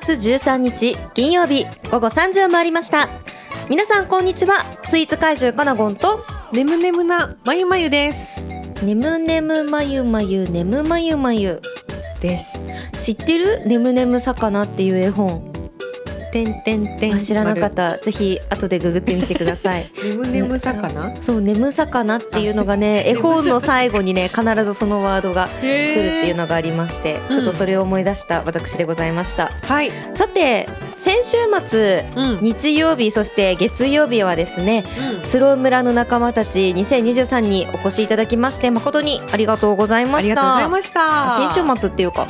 [0.00, 3.08] 月13日金曜日午後3時を回りました。
[3.68, 4.54] 皆さんこんにちは。
[4.82, 8.42] スイーツ怪獣かなごんとねむねむなまゆまゆです。
[8.82, 11.60] ねむねむまゆまゆねむまゆまゆ
[12.20, 12.64] です。
[12.98, 13.66] 知ってる？
[13.66, 15.49] ねむねむ魚っていう絵本
[16.30, 17.98] てんてんてんあ知らなかった。
[17.98, 19.82] ぜひ後でググってみてください。
[19.82, 29.90] ねむねむ魚そう「ねむ魚」っていうのがね絵本の最後にね必ずそのワードが来るっていうのがありましてちょっとそれを思い出した私でございました、はい。
[30.14, 31.36] さて先週
[31.68, 32.38] 末うん。
[32.40, 34.84] 日曜日そして月曜日はですね
[35.22, 40.32] スロー村の仲間たち2023にお越しいただきまして誠にありがとうございました。
[40.32, 41.50] ありがとうございました。
[41.52, 42.26] 先週末っていうか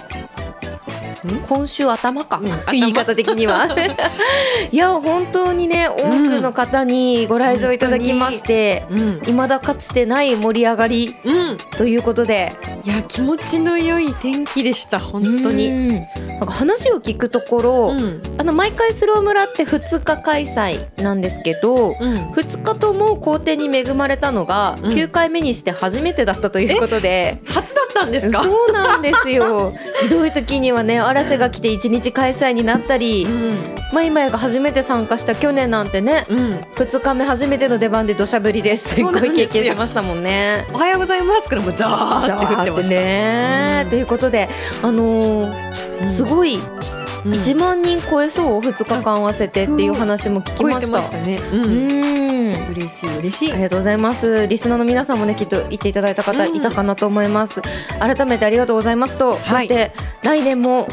[1.49, 2.73] 今週頭か、うん頭。
[2.73, 3.69] 言い方的には。
[4.71, 9.21] いや本当にね多くの方にご来場いただきまして、うん。
[9.25, 11.57] 未だかつてない盛り上がりうん。
[11.77, 12.53] ということで。
[12.83, 15.69] いや気持ちの良い天気でした本当に。
[15.69, 15.89] うん。
[15.89, 18.23] なんか話を聞くところ、うん。
[18.39, 21.95] あの毎回スロー村って2日開催なんですけどうん。
[22.33, 24.91] 2日とも好天に恵まれたのがうん。
[24.93, 28.43] 9回目にして初めてだったということで、初だったんですか？
[28.43, 29.73] そうなんですよ。
[30.03, 33.81] ひどい時にはね嵐が来て1日開催になったりうん。
[33.93, 36.39] まいまいが初めて参加した去年なんてねうん。
[36.77, 38.95] 2日目初めての出番で土砂降りです。
[38.95, 40.65] すっごい経験しましたもんね。
[40.73, 42.95] おはようございますからもうザーって降ってました。
[42.95, 44.49] ね、うんということで
[44.83, 46.09] あのーうん。
[46.09, 51.01] すごいうん1万人超えそう2日間合わせてっていう話も聞きました。
[51.19, 51.39] ね。
[51.53, 52.53] ううん。
[52.53, 53.53] ん嬉しい嬉しい。
[53.53, 54.47] ありがとうございます。
[54.47, 57.61] リスナーの皆さんもねきっと言っていただいた方うんいたかなと思います。
[57.99, 59.67] 改めてありがとうございますと、そはい。
[59.67, 59.93] して
[60.23, 60.87] 来年も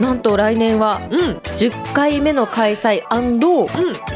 [0.00, 1.20] うなんと来年はんうん。
[1.38, 3.02] 10回目の開催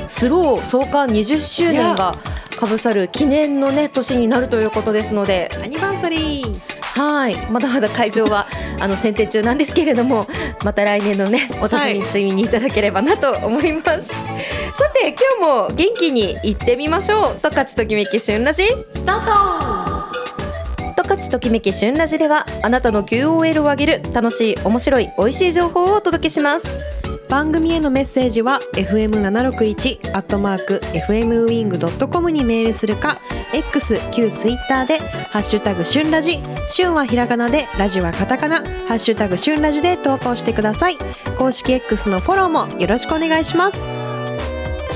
[0.07, 2.13] スロー創刊20周年が
[2.59, 7.37] かぶさる記念のね年になるということですので、アニバーサリーはい。
[7.51, 8.47] まだまだ会場は
[8.81, 10.27] あの選定中なんですけれども
[10.65, 17.39] また来年のねお楽しみにしてみていただければなと思います、さて今日も元気に行ってみましょう。
[17.43, 18.65] 十勝ときめき旬ラジ。
[18.95, 20.17] スタート。
[20.97, 26.67] 十勝ときめき旬ラジではあなたの QOL を上げる楽しい面白い美味しい情報をお届けします
[27.29, 33.21] 番組へのメッセージは fm761 アットマーク fmwing.com にメールするか
[33.53, 40.97] X 旧 Twitter でハッシュタグ旬ラジ旬はひらがなでラジはカタカナハッシュタグ旬ラジで投稿してください。
[41.39, 43.79] 公式 X のフォローもよろしくお願いします。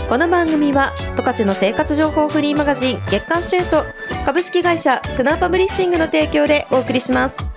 [0.09, 3.85] この番組は十勝の生活情報フリーマガジン月刊シュート
[4.27, 7.50] 株式会社クナーパブリッシングの提供でお送りします。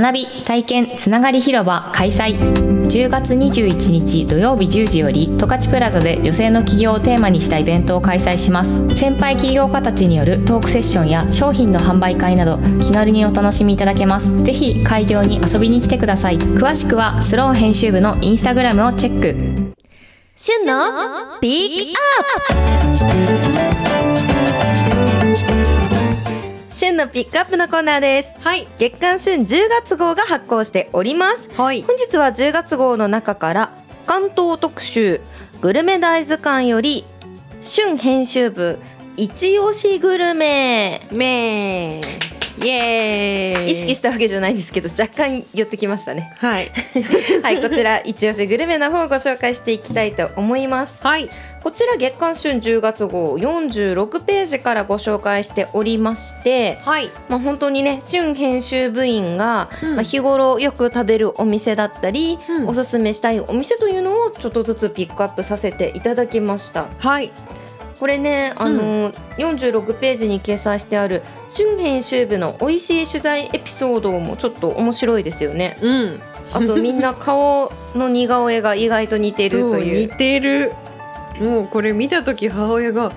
[0.00, 2.38] 学び体験つながり広場開催。
[2.86, 8.86] 10月21日土曜日10時より十勝プラザで女性の起業をテーマにしたイベントを開催します。
[8.94, 14.36] 先輩起業家たちによるトークセッションや商品の販売会など気軽にお楽しみいただけます。
[14.44, 16.38] ぜひ会場に遊びに来てください。
[16.38, 19.74] 詳しくはスロー編集部のインスタグラムをチェック。
[20.36, 20.84] 旬の
[21.40, 21.98] ピック
[22.50, 23.45] アップ。
[26.86, 28.36] 旬のピックアップのコーナーです。
[28.38, 28.68] はい。
[28.78, 29.46] 月刊旬10
[29.82, 31.50] 月号が発行しております。
[31.60, 31.82] はい。
[31.82, 33.72] 本日は10月号の中から
[34.06, 35.20] 関東特集
[35.60, 37.04] グルメ大図鑑より
[37.60, 38.78] 旬編集部
[39.16, 41.08] 一押しグルメ。
[41.10, 42.64] めー。
[42.64, 43.72] イエーイ。
[43.72, 46.32] 意識したわけじゃないんですけど若干寄ってきましたね。
[46.36, 46.70] はい。
[47.42, 51.02] はいこちら一押しグルメの方をご紹介していきたいと思います。
[51.02, 51.28] はい
[51.66, 57.10] こちら月刊旬10月号46ページからご紹介しておりましてはい。
[57.28, 59.94] まあ、本当にね旬編集部員が、うん。
[59.96, 62.68] まあ、日頃よく食べるお店だったり、うん。
[62.68, 66.86] おすすめしたいお店というのをちょっとずつピックアップさせていただきました。
[67.00, 67.32] はい。
[67.98, 75.76] これねあの、46ページに掲載してある旬編集部の美味しい取材エピソードもちょっと面白いですよね。
[75.82, 76.20] うん。
[76.54, 80.72] あとみんな顔の似顔絵が意外と似てるとそう似いうてる
[81.40, 83.12] もうこれ見た時母親が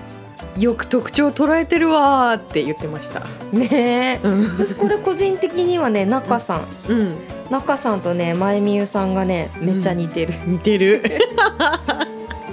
[0.58, 3.20] よく特徴捉えてるわーって言ってました。
[3.52, 4.26] ねえ。
[4.26, 4.44] うん。
[4.44, 6.66] 私これ個人的にはね中さん。
[6.88, 7.16] うん。
[7.50, 11.02] 中さんとね前美優さんがねめっちゃ似てる、似てる。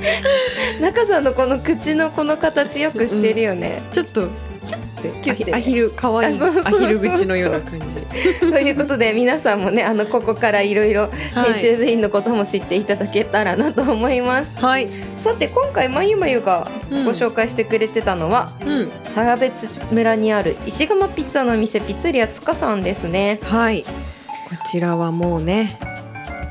[0.82, 3.82] 中さんのこの口のこの形よくしてるよね。
[3.94, 4.28] ちょっと
[5.22, 7.86] キュッてキュッてアヒル可愛いあそうそうそうアヒル口のような感じ。
[8.40, 11.54] ということで皆さんもねあのここからいろいろはい。
[11.54, 14.58] 編集部員のことも知っていただけたらなと思います。
[14.58, 14.90] はい。
[15.18, 17.06] さて今回まゆまゆがうん。
[17.06, 18.92] ご紹介してくれてたのは、うん。
[19.14, 23.40] 更別村にある石窯ピッツァの店ピッツェリアつかさんですね。
[23.44, 23.84] はい。
[23.84, 25.78] こちらはもうね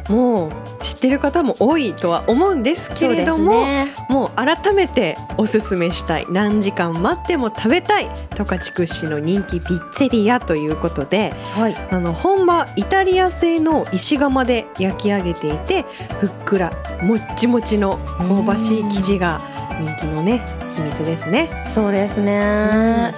[0.09, 0.51] もう
[0.83, 3.87] 知ってる方も多いとは思うんですけれども、ね。
[4.09, 6.27] もう改めておすすめしたい。
[6.31, 8.09] 何時間待っても食べたい。
[8.35, 11.77] 十勝屈指の人気ピッツェリアということではい。
[11.91, 15.85] あの本場イタリア製の石窯で焼き上げていて
[16.21, 16.71] ふっくら
[17.03, 19.41] もっちもちの香ばしい生地が
[19.81, 20.43] 人気のね
[20.75, 21.49] 秘密ですね。
[21.71, 23.15] そうですね、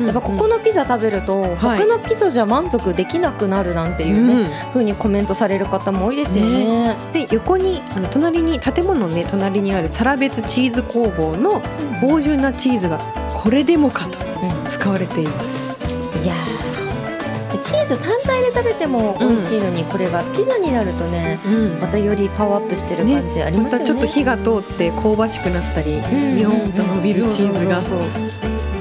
[0.00, 4.48] やっぱここのピザ食べると、他のピザじゃ満足できなくなるなんていうね、うん。
[4.72, 6.96] 風にコメントされる方も多いですよね。
[7.12, 11.60] で横にあの隣に建物のね隣にあるサラベツチーズ工房の
[12.00, 12.98] 芳醇なチーズが
[13.34, 14.18] これでもかと
[14.66, 15.80] 使われています。
[16.24, 21.78] いやーチーズ単体で食べても美味しいのに、これがピザになるとねうん。
[21.78, 23.70] またよりパワーアップしてる感じありまよね。
[23.70, 26.36] ますたちょっと火が通って香ばしくなったり、うん。
[26.36, 27.82] ビヨーンと伸びるチーズが。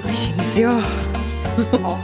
[0.05, 0.71] 美味しいんですよ。
[1.57, 1.99] は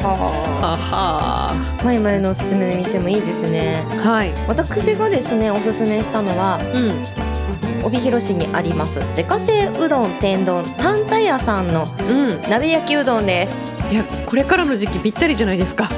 [0.61, 3.85] ははマイマイのおすすめの店もいいですね。
[4.03, 4.33] はい。
[4.47, 12.41] 私がですねおすすめしたのはうん帯広市にあります自家製うどん天丼タンタ屋さんのうん。
[12.49, 13.55] 鍋焼きうどんです。
[13.91, 15.89] いやこれからの時期ぴったりじゃないですか。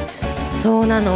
[0.61, 1.11] そうなの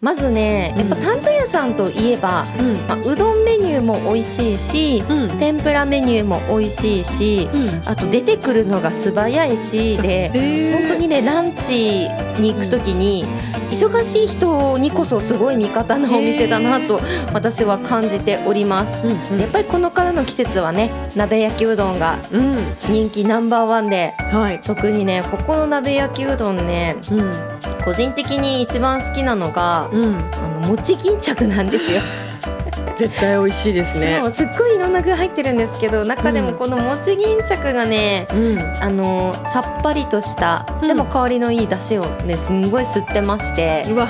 [0.00, 2.72] まずねやっぱうんタンタ屋さんといえば、うん。
[2.88, 5.38] まあ、うどんメニューも美味しいしうん。
[5.38, 7.82] 天ぷらメニューも美味しいしうん。
[7.84, 12.08] あと出てくるのが素早いしでへ本当にねランチ
[12.40, 13.26] に行く時に
[13.70, 17.00] 忙しい人にこそすごい味方なお店だなと
[17.32, 19.06] 私は感じております。
[19.06, 22.56] うんうんやっぱりこのからの季節はね鍋焼きうどんがうん
[22.88, 24.60] 人気ナンバーワンではい。
[24.60, 27.32] 特にねここの鍋焼きうどんねうん
[27.84, 30.16] 個人的に一番好きなのがうん。
[30.34, 32.00] あの餅巾着なんですよ。
[32.96, 38.58] 絶対美味しいですねすっごいいろんな具入ってるんですけど中でもうんこの餅巾着がね、うん。
[38.82, 44.08] あのさっぱりとした、うんでも香りのいい出汁をねすんごい吸ってましてうわ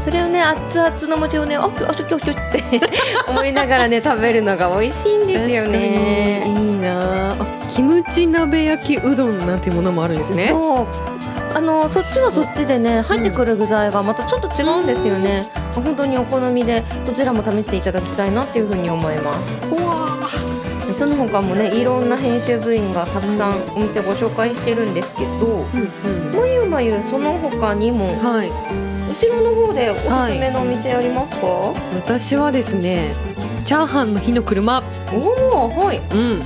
[0.00, 2.62] それをね熱々の餅をねああちょちょちょって
[3.28, 6.42] 思いながらね食べるのが美味しいんですよね。
[6.46, 7.36] いいなあ。
[7.68, 10.48] キムチ鍋焼きうどんなんていうものもあるんですね。
[10.48, 11.17] そう
[11.54, 26.34] あのそっちはそっちでね入ってくる具材がまたちょっと違うんですよね、本当にお好みでどちらも試していただきたいなっていうふうに思いますその他もねいろんな編集部員がたくさんお店ご紹介してるんですけど、うんうん。
[26.34, 28.50] まゆまゆその他にもはい。
[29.08, 30.08] 後ろの方でおすす
[30.38, 31.46] めのお店ありますか、
[31.94, 33.14] 私はですね、
[33.64, 34.82] チャーハンの火の車。
[35.12, 36.42] おおはいうん。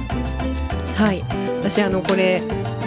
[0.95, 1.25] はい。
[1.59, 2.43] 私あのこれ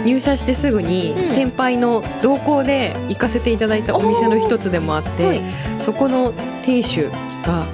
[0.06, 1.34] 入社してすぐにうん。
[1.34, 5.42] 先輩の同行で行かせていただいたお店の一つでもあって、はい。
[5.82, 6.32] そこの
[6.62, 7.10] 店主
[7.44, 7.66] が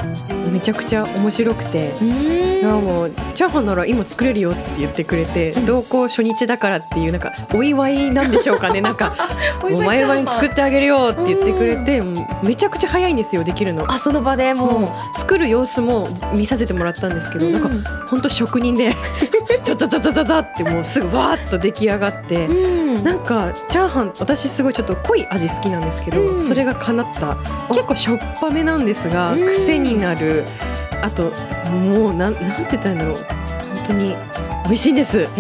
[0.53, 1.95] めちゃくちゃ面白くて。
[2.01, 9.15] うもうチャーハンなら今作れるよって言ってくれて、同行初日だからっていうなんかお祝いなんでしょうかねなんか
[9.63, 12.03] お前はに作ってあげるよって言ってくれて、
[12.43, 13.91] めちゃくちゃ早いんですよできるの。
[13.91, 17.69] あその場でもう、作る様子も見させてもらったんですけど、なんか
[18.09, 18.95] 本当職人で
[19.65, 22.47] ザザザザザザってもうすぐわーっと出来上がって。
[22.47, 26.39] うんなんかチャーハン私すごいちょっと濃い味好きなんですけど、うん。
[26.39, 27.37] それが叶った
[27.69, 29.47] 結構しょっぱめなんですが、うん。
[29.47, 30.45] 癖になる
[31.03, 31.31] あと
[31.71, 33.17] もうなんなんて言ったらいいんだろう。
[33.17, 34.15] 本当に
[34.65, 35.27] 美味しいんです。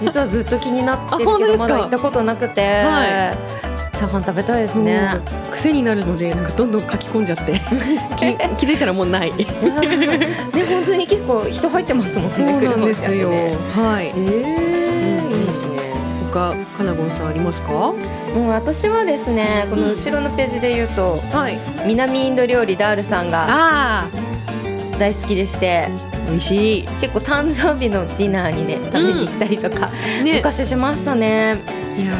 [0.00, 3.34] 実はずっと気になってるけどまだ行ったことなくて、は
[3.94, 5.20] チャーハン食べたいですね。
[5.50, 7.60] 癖になるのでなんかどんどん書き込んじゃって
[8.58, 9.32] 気気づいたらもうない。
[9.38, 14.06] ね本当に結構人入ってますもんねそうなん車ですよ、ねはい。
[14.06, 15.23] へえ。
[15.23, 15.23] い
[16.52, 17.70] いですね他かなごんさんありますか？
[17.70, 17.94] も
[18.46, 21.58] う私はですねこの後ろのページで言うと、はい。
[21.86, 24.08] 南インド料理ダールさんがあ
[24.98, 26.82] 大好きでしてー美味しい。
[27.00, 29.90] 結構誕生日のディナーにね食べに行ったりとか、
[30.24, 30.36] ね。
[30.36, 31.58] 昔しましたね。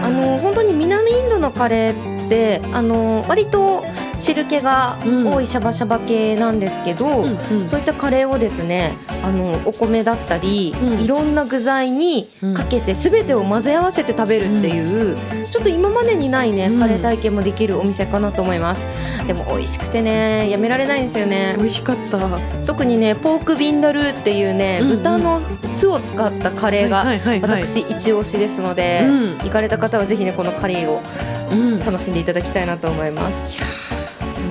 [0.04, 3.83] あの本当に南インドのカレーってあの割と
[4.18, 7.68] 汁気が多いシャバシャバ系なんですけど、うんうん。
[7.68, 8.92] そういったカレーをですね
[9.23, 11.04] あのお米だったり、うん。
[11.04, 15.16] いろんな具材にかけて全てを混ぜ合わせて食べるっていう、
[15.50, 16.80] ちょっと今までにないねうん。
[16.80, 18.85] カレー体験もできるお店かなと思います。
[19.26, 21.54] でも美味しくてねやめられないんですよね。
[21.56, 22.18] 美味しかった。
[22.18, 24.97] は特にねポークビンダルーっていうね、うんうん。
[24.99, 27.04] 豚の巣を使ったカレーが、
[27.40, 29.38] 私一押しですので、うん。
[29.38, 31.02] 行かれた方はぜひねこのカレーを
[31.50, 31.78] うん。
[31.85, 33.59] 楽しんでいただきたいなと思います。
[33.59, 33.94] いや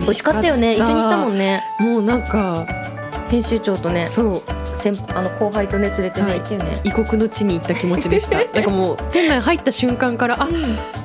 [0.03, 0.47] 美味しかった。
[0.47, 0.75] よね。
[0.75, 1.63] 一緒に行ったもんね。
[1.79, 2.65] もうなんか
[3.29, 4.75] 編集長とねそう。
[4.75, 6.39] 先あの後輩とね連れてね、はい。
[6.39, 6.81] 行ってね。
[6.83, 8.37] 異国の地に行った気持ちでした。
[8.53, 10.49] なんかもう店内入った瞬間からあ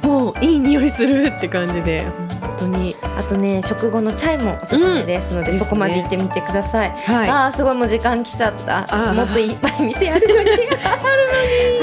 [0.03, 2.07] もういい匂いするって感じで。
[2.07, 2.28] 本
[2.59, 2.97] 当に。
[3.03, 5.35] あとね食後のチャイもおすすめです。
[5.35, 7.29] ので、うんそこまで行ってみてください、はい。
[7.29, 9.13] あーすごいもう時間来ちゃった。
[9.15, 10.51] もっといっぱい店あるのに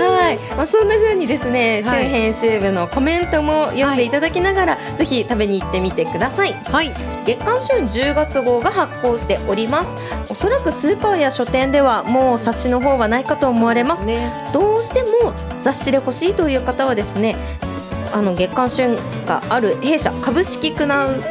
[0.01, 2.03] ははい、まあ、そんな風にですね、はい。
[2.03, 6.53] 旬編集部のコメントも読んでいただきながら、ぜひ食べに行ってみてください。
[6.53, 6.91] はい。
[7.25, 9.89] 月刊旬10月号が発行しております。
[10.29, 14.05] おそらくスーパーや書店ではもう冊子の方はないかと思われます。
[14.05, 14.32] ね。
[14.53, 17.36] どうしても雑誌で欲しいという方はですね、
[18.15, 18.95] あの月刊旬
[19.27, 21.22] がある弊社株式クナウ。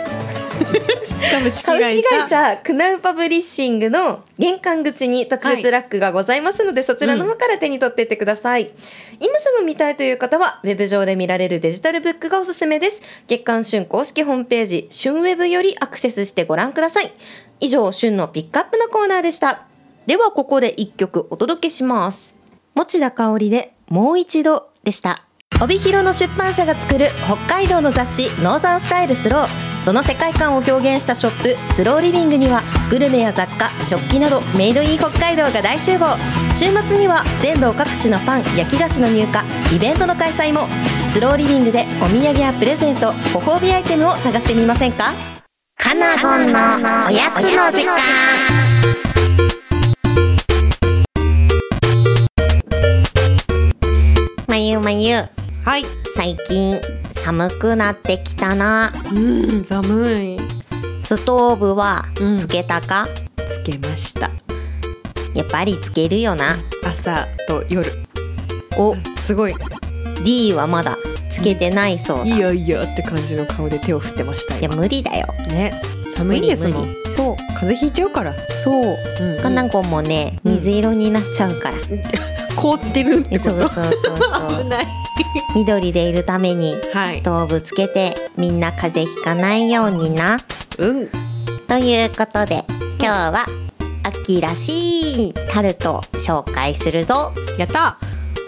[1.32, 2.60] 株式会社。
[2.62, 8.70] クナウパブリッシングの玄関口に特別ラックがございますので、そちらの方から手に取っていってください、
[9.18, 13.00] 今すぐ見たいという方はウェブ上で見られるデジタルブックがおすすめです。
[13.28, 17.10] 月刊旬公式ホームページ旬ウェブよりアクセスしてご覧ください。
[17.60, 19.62] 以上旬のピックアップのコーナーでした。
[20.06, 22.34] ではここで一曲お届けします。
[22.74, 25.23] 持田香織でもう一度でした
[25.62, 29.48] 帯広の出版社が作る北海道の雑誌ノーザンスタイルスロー。
[29.82, 36.16] その世界観を表現したショップスローリビングにはグルメや雑貨食器などメイドイン北海道が大集合。
[36.56, 40.68] 週末には全道各地のパン焼き菓子の入荷イベントの開催も。
[41.12, 45.12] スローリビングでお土産やプレゼントご褒美アイテムを探してみませんか？
[45.76, 46.58] カナゴンの
[47.08, 47.94] おやつの時間。
[54.46, 55.16] まゆまゆ
[55.64, 55.86] はい。
[56.14, 56.78] 最近
[57.12, 58.92] 寒くなってきたな。
[59.14, 60.38] うん寒い。
[61.02, 62.36] ストーブはうん。
[62.36, 63.08] つけたか、
[63.48, 64.30] つけました。
[65.34, 66.56] やっぱりつけるよな。
[66.84, 67.90] 朝と夜。
[68.76, 68.94] お。
[69.18, 69.54] すごい。
[70.22, 70.98] D はまだ
[71.30, 72.24] つけてないそうだ。
[72.26, 75.26] いやいやって感じの顔で手を振ってましたいや今無理だよ。
[75.48, 75.72] ね。
[76.14, 77.36] 寒いんですもんそう。
[77.54, 78.34] 風邪ひいちゃうから。
[78.62, 78.96] そう。
[79.20, 79.42] うん。
[79.42, 80.52] かなこもねうん。
[80.56, 81.76] 水色になっちゃうから、
[82.56, 83.50] 凍ってるってこと？
[83.50, 84.62] そうそうそうそう。
[84.62, 84.86] 危ない
[85.56, 87.18] 緑でいるためにはい。
[87.18, 90.38] ストーブつけてみんな風邪ひかないようにな。
[90.78, 91.08] うん。
[91.68, 92.64] ということで
[92.98, 93.46] 今日は
[94.02, 97.32] 秋らしいタルトを紹介するぞ。
[97.58, 97.98] やった。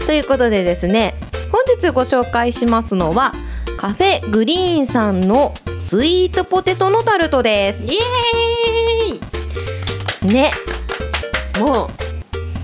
[0.05, 1.13] ということでですね
[1.51, 3.33] 本日ご紹介しますのは
[3.77, 7.85] カフェグリーンさんのスイートポテトのタルトです。
[7.85, 10.51] イエーね。
[11.57, 11.89] イもう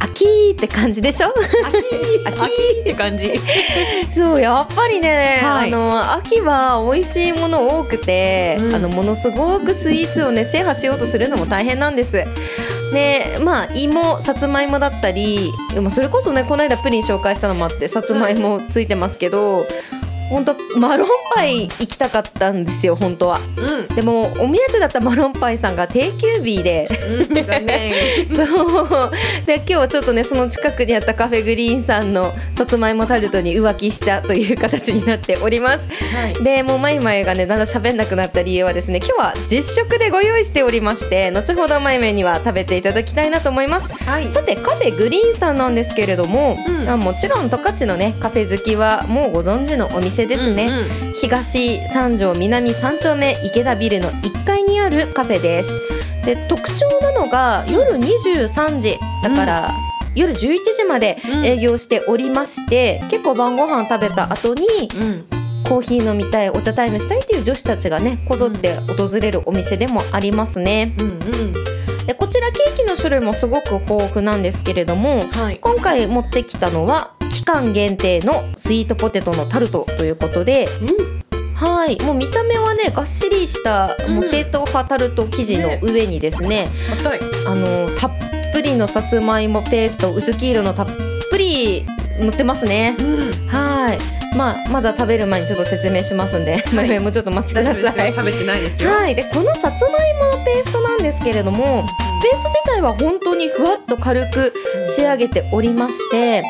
[0.04, 1.28] 秋って感じでしょ？
[2.26, 2.42] 秋。
[2.42, 3.40] 秋って感じ。
[4.12, 5.70] そうやっぱりね、はい。
[5.70, 8.76] あの秋は美味しいもの多くて、うん。
[8.76, 12.26] あのものすごくスイーツをね制覇しようとするのも大変なんです。
[12.94, 19.66] でまあ芋さつまいもだったりでもそれこそねこの間プリン紹介したのもあってさつまいもついてますけど、
[20.34, 23.40] 本当マロンパイ行きたかったんですよ本当は。
[23.58, 23.96] うん。
[23.96, 26.90] でもお目当てだったマロンパイさんが定休日で。
[27.30, 27.94] うん残念。
[28.34, 29.12] そう。
[29.46, 35.88] で今日ちょっとねその近くにあったカフェグリーンさんのさつまいもタルトに浮気したという形になっております。
[36.16, 36.44] はい。
[36.44, 43.94] でもうマイマイがねだんだん喋んなくなった理由はですね今日は実食でご用意しておりまして後ほどマイマイには食べていただきたいなと思います。
[44.10, 44.26] はい。
[44.32, 46.90] さてカフェグリーンさんなんですけれども、うん。
[46.90, 51.14] あもちろん十勝のねカフェ好きはもうご存知のお店ですね、うんうん。
[51.14, 55.70] 東三条南三丁目池田ビルの1階にあるカフェです。
[56.26, 58.98] で特徴なのが夜23時。
[59.24, 59.72] だから、
[60.16, 60.38] 夜11
[60.76, 61.46] 時までうん。
[61.46, 64.66] 営業しておりまして、結構晩ご飯食べた後に
[64.96, 65.26] うん。
[65.68, 70.94] コーヒー飲みたいお茶タイムしたいっていう女子たちがねこぞって訪れるお店でもありますね。
[71.00, 71.54] うんうん。
[72.06, 75.58] でこちらケーキの種類もすごく豊富なんですけれどもはい。
[75.60, 80.68] 今回持ってきたのは期間限定のスイートポテトのタルトということで
[81.56, 86.68] はいもう見た目はねがっしりした、うんもう正統派タルト生地の上にですね
[87.04, 87.20] 硬い。
[87.48, 88.12] あのたっ
[88.54, 90.88] ぷりのさつまいもペースト薄黄色のたっ
[91.30, 91.86] ぷり
[92.20, 92.96] 乗ってますね。
[93.00, 93.48] うん。
[93.48, 93.98] はい。
[94.36, 97.00] まあまだ食べる前にちょっと説明しますんで、はい。
[97.00, 98.14] もうちょっとお待ちく大ださい。
[98.14, 98.92] 食べてないですよ。
[98.92, 101.84] はい、でこのさつまいものペーストなんですけれども
[102.24, 104.54] ペースト自体は本当にふわっと軽く
[104.88, 106.44] 仕上げておりまして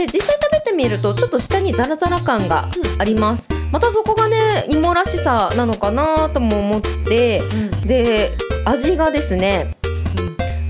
[0.00, 7.86] で実際食べてみるとちょっと下にザラザラ感があります、またそこがね芋らしさなのかなとも思ってうん。
[7.86, 8.30] で
[8.64, 9.74] 味がですね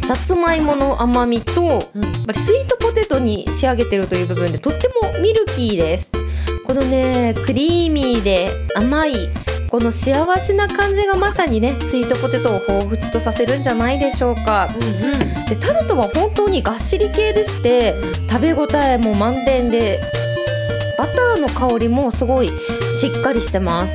[0.06, 6.10] さつまいもの甘みとやっうんぱりスイートポテトに仕上げてるという部分でとってもミルキーです。
[6.66, 9.12] このねクリーミーで甘い
[9.70, 14.68] この幸せな感じがまさにねスイートポテトを彷彿とさせるんじゃないでしょうか。
[14.74, 17.94] うんでタルトは本当にがっしり系でして
[18.30, 19.98] 食べ応えも満点で
[20.96, 22.48] バターの香りもすごい
[22.94, 23.92] しっかりしてます。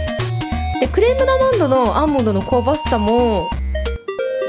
[0.81, 3.49] でクレームダマンドのアーモンドの香ばしさも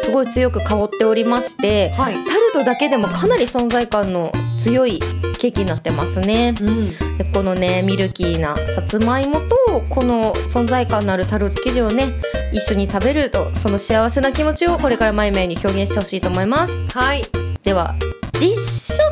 [0.03, 2.15] すごい強く香っておりましてはい。
[2.15, 5.01] タルトだけでもかなり存在感の強い
[5.39, 6.55] ケーキになってますね。
[6.61, 6.91] うん。
[7.19, 12.09] でこのねミルキーなさつまいもとこの存在感のあるタルト生地をね
[12.53, 16.73] 一緒に食べるとその幸せな気持ちをこれから前々に表現してほしいと思います。
[16.97, 17.23] はい。
[17.63, 17.95] では
[18.41, 19.03] 実食。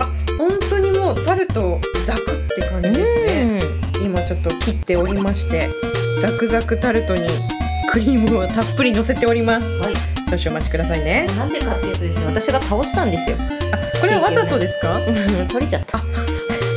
[0.00, 1.16] あ本当にもう
[1.56, 2.24] とザクっ
[2.54, 3.60] て感じですね。
[4.04, 5.68] 今ちょっと切っておりまして
[6.20, 7.22] ザクザクタルトに
[7.90, 9.66] クリームをたっぷり乗せております。
[9.78, 9.94] はい。
[10.36, 11.26] 少々お待ちくださいね。
[11.38, 13.36] なんでかっていうとですね私が倒したんですよ。
[13.72, 14.98] あこれはわざとですか？
[15.48, 15.98] 取れちゃった。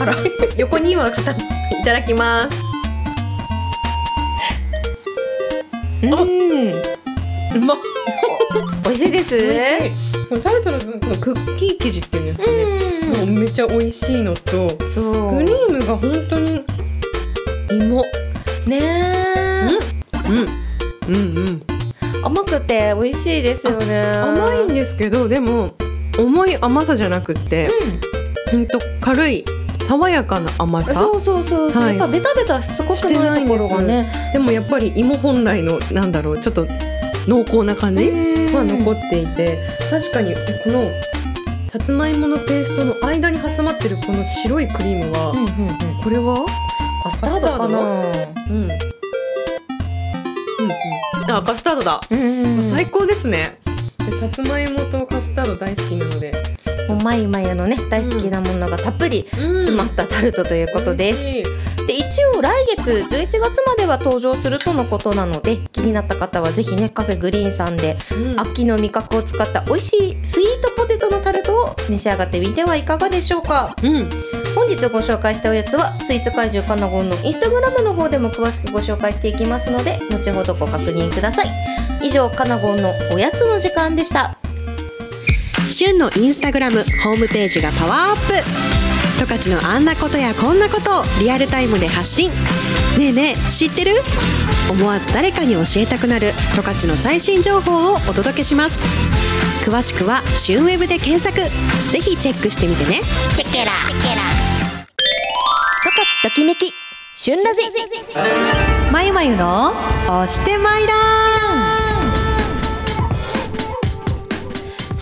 [0.01, 0.15] あら。
[0.57, 1.35] 横に今方い
[1.85, 2.61] ただきます。
[6.01, 6.09] うん。
[7.55, 7.77] うまっ
[8.83, 9.37] 美味しいです。
[9.37, 10.27] 美味しい。
[10.29, 10.85] このタルトのク
[11.33, 12.55] ッキー生地っていうんですかね、
[13.17, 16.63] もうめっちゃ美味しいのとクリームが本当に
[17.71, 18.05] 芋。
[18.67, 19.67] ねえ。
[20.29, 21.15] うん。
[21.15, 21.37] うん。
[21.37, 21.61] うん
[22.23, 24.11] 甘くて美味しいですよね。
[24.11, 25.73] 甘いんですけどでも
[26.19, 27.69] 重い甘さじゃなくって、
[28.51, 29.45] ほんと軽い
[29.79, 30.93] 爽やかな甘さ。
[30.93, 31.97] そうそうそうそう、はい。
[31.97, 34.11] やっぱベタベタしつこくないいんですころがね。
[34.33, 36.67] でもやっぱり芋本来のなんだろうちょっと
[37.27, 39.57] 濃厚な感じは残っていて
[39.89, 40.83] 確かにこの
[41.71, 45.47] さつまいものペーストの間に挟まってるこの白いクリームは、うんうんうん。
[46.03, 46.45] これは？
[47.03, 47.79] カスタードかな？
[47.79, 47.91] うん。
[48.51, 48.71] うんうん。
[51.31, 53.59] あカスタードだ、うん最高ですね。
[53.65, 53.68] で
[54.11, 56.59] さつまいもとカスタード大好きなので。
[56.89, 61.17] もうまゆまゆのね大好きなものがたっぷり詰まったタルトということです、
[61.81, 67.95] すで一応来月11月までは登場するとのことなので気になった方はぜひねカフェグリーンさんで
[68.37, 73.75] 秋の味覚を使った美味しいスイートポテトのタルトを召し上がってみてはいかがでしょうか。
[73.83, 74.09] うん。
[74.55, 84.37] 本日ご紹介したおやつはスイーツ怪獣カナゴンのインスタグラムの方でも詳しくご紹介していきますので後ほどご確認ください以上カナゴンのおやつの時間でした。
[85.71, 88.33] 旬のインスタグラムホームページがパワーアップ。
[89.19, 92.31] 十勝のあんなことやこんなことをリアルタイムで発信。
[92.97, 94.01] ねえねえ知ってる？
[94.69, 96.33] 思わず誰かに教えたくなる。
[96.55, 98.85] 十勝の最新情報をお届けします。
[99.65, 101.37] 詳しくは「旬ウェブ」で検索。
[101.91, 103.01] ぜひチェックしてみてね。
[103.35, 103.71] チェケラ。
[103.91, 106.73] 十勝ときめき
[107.15, 107.61] 旬ラジ。
[108.91, 109.73] まゆまゆの
[110.07, 110.93] 押してまいら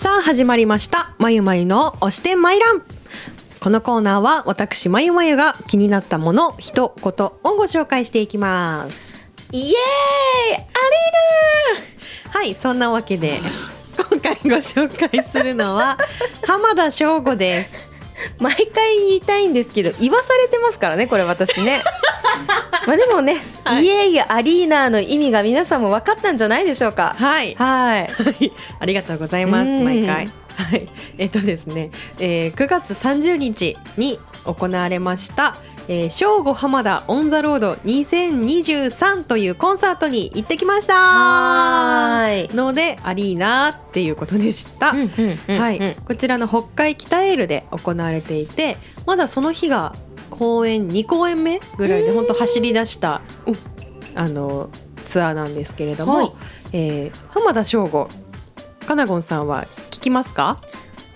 [0.08, 1.10] さあ始まりました。
[1.18, 2.82] まゆまゆの押してまいらん。
[3.60, 9.14] このコーナーは私まゆまゆが気になったもの一言をご紹介していきます。
[9.52, 9.74] イエーイ！
[10.54, 10.60] ア
[12.38, 13.36] リはいそんなわけで
[14.10, 15.98] 今回ご紹介するのは
[16.46, 17.92] 浜田省吾です。
[18.38, 21.82] 毎回言いたいんですけど言わされてますからねこれ私ね
[22.86, 23.84] まあでもね、はい。
[23.84, 27.14] イエーイアリーナの意味が皆さんも分かったんじゃないでしょうか。
[27.18, 27.54] はい。
[27.54, 28.06] はい。
[28.06, 29.84] はい、 ありがとうございますうん。
[29.84, 30.30] 毎回。
[30.58, 30.88] はい、
[31.18, 35.54] えっとですね、えー、9月30日に行われました、
[35.86, 40.94] えー、正午浜田オンザロード2023というコンサートに行ってきました。
[40.94, 42.54] はーい。
[42.56, 44.94] のでアリーナっていうことでした。
[44.94, 44.96] は
[45.72, 49.94] い、うんこちらの北海北エールで行われていてまだその日が
[50.28, 53.22] 公演2公演目ぐらいで本当走り出した
[54.14, 54.70] あの
[55.04, 56.32] ツアーなんですけれども、はい。
[56.72, 58.08] えー浜田省吾
[58.86, 60.58] かなごんさんは聞きますか、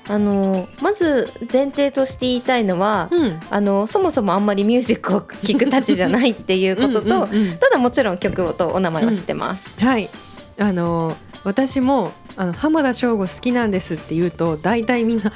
[0.08, 7.58] あのまず前提として言いたいのは、うん、あのそもそもあんまりミュージックを聴くたちじゃないっていうこととうんうんうん。
[7.58, 9.80] ただもちろん曲とお名前は知ってます。
[9.80, 10.10] はい。
[10.58, 15.32] あの私もあの浜田省吾好きなんですって言うと大体みんな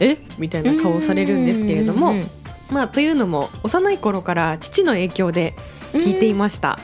[0.00, 0.18] え？
[0.38, 2.28] みたいな顔をされるんですけれどもうんうんうん
[2.70, 5.54] まあというのも幼い頃から父の影響で
[5.92, 6.78] 聞いていました。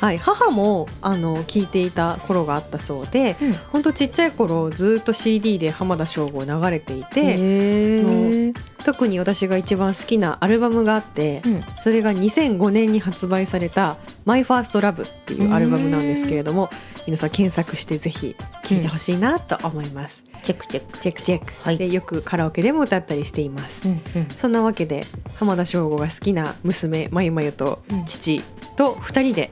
[0.00, 3.52] はい、母もあの聞いていた頃があったそうで、うん。
[3.72, 11.64] 本当ちっちゃい頃ずっと CD で浜田省吾流れていて、へー特に私が一番好きなアルバムがあって、うん。
[11.78, 16.70] それが2005年に発売された「マイ・ファースト・ラブ」っていうアルバムなんですけれども
[17.06, 20.98] 皆さん検索してぜひ聴いてほしいなと思います、チェックチェック。
[20.98, 21.78] チェックチェック、はい。
[21.78, 24.28] でよくカラオケでも歌ったりしています、うんうん。
[24.36, 25.04] そんなわけで
[25.36, 28.42] 浜田省吾が好きな娘まゆまゆと父
[28.76, 29.50] と2人で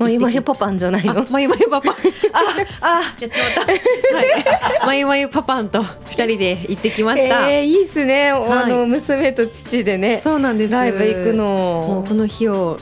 [0.00, 1.20] もう今ゆパパンじゃないの？
[1.20, 1.90] あ、まゆまゆパパ。
[1.90, 1.94] あ、
[2.80, 3.60] あ、やっちまった。
[3.66, 3.80] はい。
[4.86, 7.50] まゆまゆパパンと二人で行ってきました。
[7.50, 10.72] えー、いいっすね、はいあの娘と父でねそうなんです。
[10.72, 12.78] ライブ行くもうのこの日を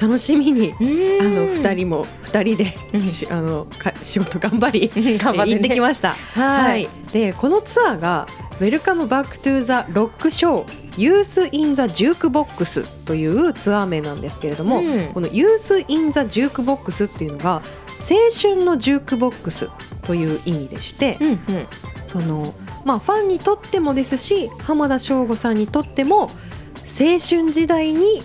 [0.00, 0.72] 楽しみに。
[0.72, 6.14] ああの二人も二人で、うんしあのか仕事頑張り 頑張ってね行ってきました。
[6.34, 8.28] はいでこのツアーが
[8.60, 10.64] 「Welcome Back to the Rock Show.
[10.96, 15.08] Youth in the Jukebox」というツアー名なんですけれども、うん。
[15.12, 17.62] この「Youth in the Jukebox」っていうのが
[17.98, 19.70] 青春のジュークボックス
[20.02, 21.38] という意味でして、うんうん。
[22.06, 28.22] そのまあファンにとってもですし浜田省吾さんにとっても青春時代に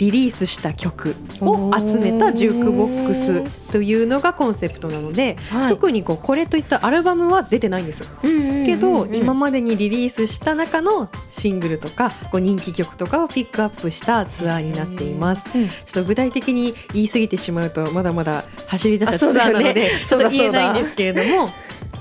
[0.00, 5.68] リリースした曲を集めたジュークボックスというのがコンセプトなので、はい。
[5.68, 8.04] 特にこうこれといったアルバムは出てないんです。
[8.22, 15.46] けど、今までにリリースした中のシングルとかこう人気曲とかをピックアップしたツアーになっています。
[15.54, 15.68] うん。
[15.68, 19.90] ちょっと具体的に言い過ぎてしまうとまだまだ走り出したツアーなので、ね。
[20.08, 21.50] ちょっと言えないんですけれども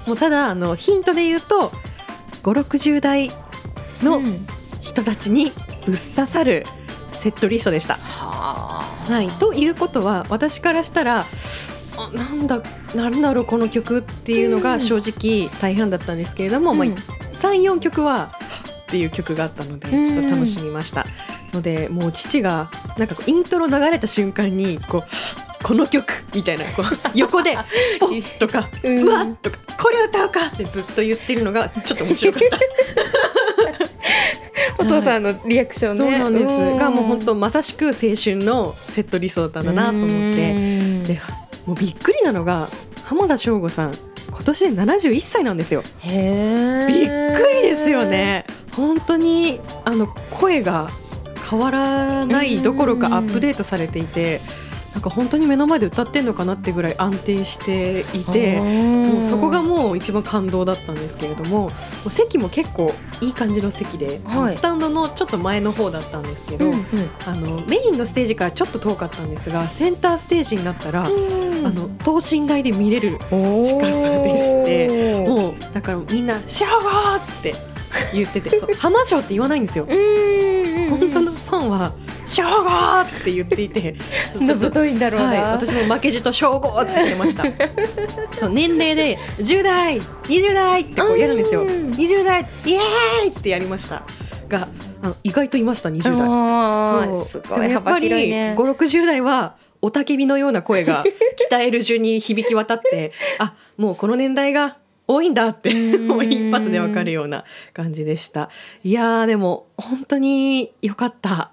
[0.07, 1.73] もうただあのヒントで言うと
[2.43, 3.29] 560代
[4.01, 4.21] の
[4.81, 5.51] 人たちに
[5.85, 6.63] ぶっ刺さる
[7.19, 7.95] セットリストでした。
[7.95, 11.25] はい、ということは私からしたら
[11.97, 12.61] あなんだ
[12.95, 18.31] なんだろうこの曲っていうのが正直大半だったんですけれども、まあ、34曲は
[18.83, 21.05] っていう曲があったのでうんちょっと楽しみました。
[21.51, 27.57] のでもう父がなんかこうイントロ流れた瞬間にこうこの曲みたいなこう横で
[28.01, 32.57] 「おっ!」とか「うんうわっ!」とか「これ歌うか!」ってずっと言ってるのがちょっと面白かった。
[34.79, 35.97] お父さんのリアクションね。
[35.97, 36.51] そうなんです。
[36.51, 40.53] んがもう本当まさしく青春のセットリストだったんだなと思って。
[40.53, 41.03] うん。
[41.03, 41.19] で
[41.65, 42.69] もうびっくりなのが
[43.03, 43.93] 浜田省吾さん
[44.29, 45.83] 今年で71歳なんですよ。
[46.03, 48.05] びっくりですよ。
[48.05, 48.45] ね。
[48.71, 50.89] 本当にあの声が
[51.49, 54.41] 変わらないどころかアップデートされていて
[54.99, 61.71] なんか本当に目の前で歌ってんのかなってぐらい安定していてもうそこがもう一番感動だったんですけれども
[62.09, 64.53] 席も結構いい感じの席で、はい。
[64.53, 66.83] スタンドのちょっと前の方だったんですけど、うんうん。
[67.25, 77.55] あのメインのステージからちょっと遠かったんですがセンターステージになったら、あの等身大で見れる近さでしてもうだからみんな「シャワー!」って
[78.13, 79.85] 言っててそう浜城って言わないんですよ。
[79.89, 80.89] うん。
[80.89, 81.93] 本当のファンは
[82.29, 83.95] 「シャワー!」って言っていて
[84.45, 85.27] ちょのっといんだろうな。
[85.27, 87.43] はい、私も負けじと称号って言ってました。
[88.37, 91.61] そう年齢で10代20代ってこうやるんですよ。
[91.61, 94.03] うん20代イエーイってやりました。
[94.47, 94.67] が
[95.23, 97.07] 意外といました20代。
[97.07, 97.25] そう。
[97.27, 98.55] すごいやっぱり広いね。
[98.57, 101.03] 560代は雄たけびのような声が
[101.49, 106.07] 鍛える順に響き渡ってあもうこの年代が多いんだってん。
[106.07, 108.49] もう一発でわかるような感じでした。
[108.83, 111.51] いやーでも本当によかった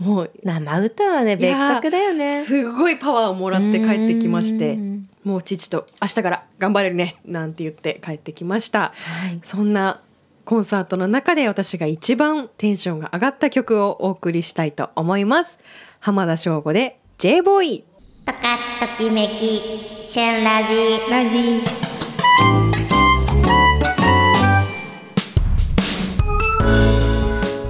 [0.00, 2.42] もう生歌はね別格だよね。
[2.42, 9.40] すごいパワーをもらって帰ってきましてうんもう父と明日から頑張れるねなんて言って帰ってきましたはい。
[9.42, 10.00] そんな
[10.44, 15.58] コンサートの中で私が一番テンションが上がった曲をお送りしたいと思います
[16.00, 17.84] 浜田省吾で J ボーイ
[18.26, 19.60] 十勝ときめき
[20.02, 21.62] 旬ラジラジ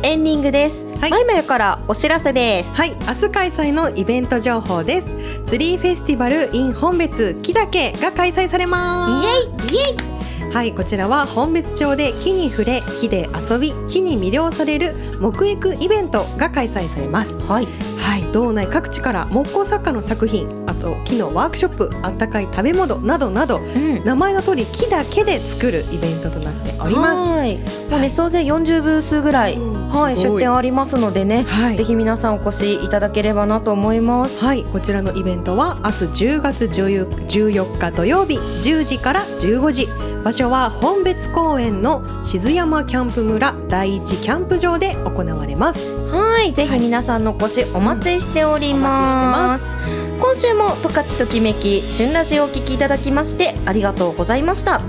[0.03, 0.94] エンディングです。
[1.05, 1.11] はい。
[1.11, 2.75] マイマヨからお知らせです。
[2.75, 2.93] はい。
[2.93, 5.15] 明日開催のイベント情報です。
[5.45, 9.71] ツリーフェスティバル in 本別木岳が開催されます。
[9.71, 9.85] イエイ。
[9.85, 10.51] イエイ。
[10.51, 10.73] はい。
[10.73, 17.39] こちらは本別町で木に触れ木で遊び木に魅了される木育イベントが開催されます。
[17.43, 17.67] はい。
[17.99, 18.23] はい。
[18.33, 24.05] 道内各地から木工作家の作品あと木のワークショップあったかい食べ物などなどうん。
[24.05, 27.23] 名前の通り木だけで作るイベントとなっております。
[27.23, 27.57] はい。
[27.91, 30.17] もうね総勢40ブースぐらい、はいい。
[30.17, 31.77] 出店ありますのでね、はい。
[31.77, 34.45] ぜひ皆さんお越しいただければなと思います。
[34.45, 34.65] はい。
[34.65, 39.89] こちらのイベントは明日10月14日土曜日10時から15時。
[40.25, 45.95] 場所は本別公園の静山キャンプ村第一キャンプ場で行われます。
[46.09, 49.94] はい、ぜひ皆さんのお越しお待ちしております。
[50.25, 54.81] 今週も十勝ときめき旬ラジオをお聞きいただきましてありがとうございました。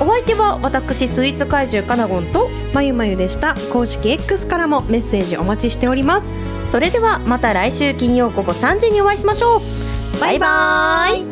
[0.00, 6.26] お相手は私スイーツ怪獣かなごんとまゆまゆでした公式 X からもメッセージお待ちしております
[6.66, 10.20] それではまた来週金曜午後3時にお会いしましょう。
[10.20, 11.29] バイバイ